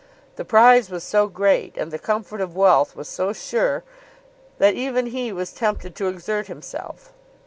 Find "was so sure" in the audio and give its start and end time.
2.95-3.83